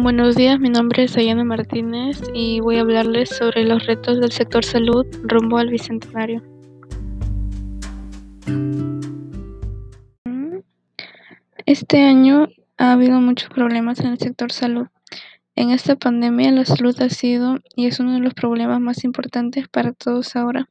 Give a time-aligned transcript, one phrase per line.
[0.00, 4.30] Buenos días, mi nombre es Ayana Martínez y voy a hablarles sobre los retos del
[4.30, 6.40] sector salud rumbo al Bicentenario.
[11.66, 14.86] Este año ha habido muchos problemas en el sector salud.
[15.56, 19.66] En esta pandemia la salud ha sido y es uno de los problemas más importantes
[19.66, 20.68] para todos ahora.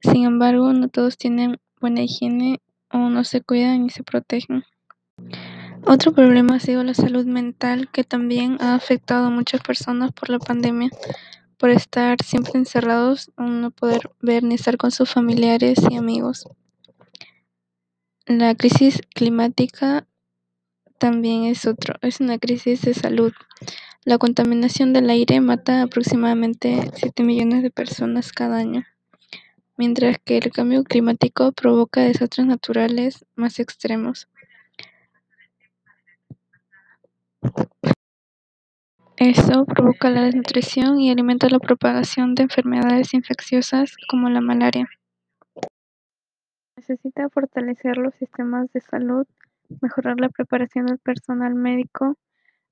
[0.00, 4.64] Sin embargo, no todos tienen buena higiene o no se cuidan y se protegen.
[5.84, 10.30] Otro problema ha sido la salud mental, que también ha afectado a muchas personas por
[10.30, 10.90] la pandemia,
[11.58, 16.46] por estar siempre encerrados no poder ver ni estar con sus familiares y amigos.
[18.26, 20.06] La crisis climática
[20.98, 23.32] también es otro, es una crisis de salud.
[24.04, 28.84] La contaminación del aire mata aproximadamente 7 millones de personas cada año,
[29.76, 34.28] mientras que el cambio climático provoca desastres naturales más extremos.
[39.24, 44.88] Esto provoca la desnutrición y alimenta la propagación de enfermedades infecciosas como la malaria.
[46.76, 49.24] Necesita fortalecer los sistemas de salud,
[49.80, 52.16] mejorar la preparación del personal médico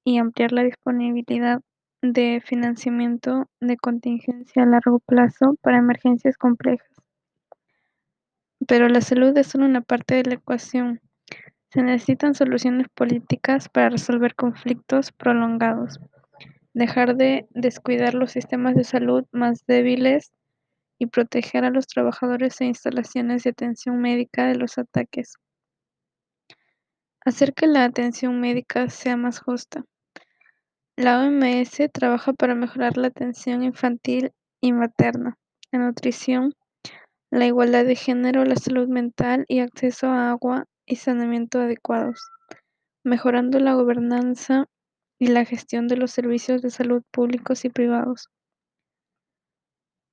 [0.03, 1.61] y ampliar la disponibilidad
[2.03, 6.91] de financiamiento de contingencia a largo plazo para emergencias complejas.
[8.67, 11.01] Pero la salud es solo una parte de la ecuación.
[11.73, 16.01] Se necesitan soluciones políticas para resolver conflictos prolongados,
[16.75, 20.33] dejar de descuidar los sistemas de salud más débiles
[20.99, 25.35] y proteger a los trabajadores e instalaciones de atención médica de los ataques.
[27.25, 29.85] Hacer que la atención médica sea más justa.
[30.97, 35.39] La OMS trabaja para mejorar la atención infantil y materna,
[35.73, 36.55] la nutrición,
[37.31, 42.29] la igualdad de género, la salud mental y acceso a agua y saneamiento adecuados,
[43.05, 44.67] mejorando la gobernanza
[45.21, 48.29] y la gestión de los servicios de salud públicos y privados.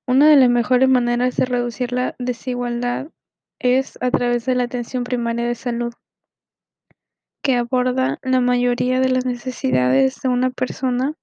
[0.05, 3.07] Una de las mejores maneras de reducir la desigualdad
[3.59, 5.93] es a través de la atención primaria de salud,
[7.41, 11.13] que aborda la mayoría de las necesidades de una persona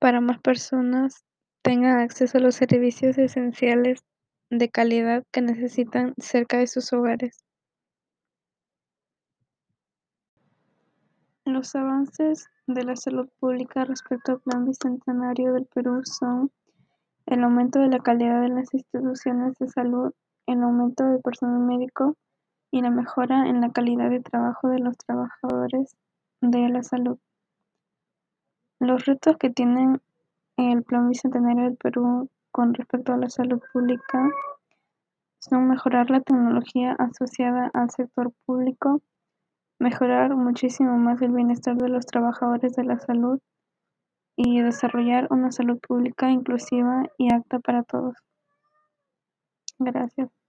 [0.00, 1.24] para más personas
[1.62, 4.00] tengan acceso a los servicios esenciales
[4.50, 7.38] de calidad que necesitan cerca de sus hogares.
[11.62, 16.50] Los avances de la salud pública respecto al Plan Bicentenario del Perú son
[17.26, 20.12] el aumento de la calidad de las instituciones de salud,
[20.48, 22.16] el aumento del personal médico
[22.72, 25.94] y la mejora en la calidad de trabajo de los trabajadores
[26.40, 27.16] de la salud.
[28.80, 30.00] Los retos que tiene
[30.56, 34.28] el Plan Bicentenario del Perú con respecto a la salud pública
[35.38, 39.00] son mejorar la tecnología asociada al sector público,
[39.82, 43.40] mejorar muchísimo más el bienestar de los trabajadores de la salud
[44.36, 48.14] y desarrollar una salud pública inclusiva y apta para todos.
[49.78, 50.41] Gracias.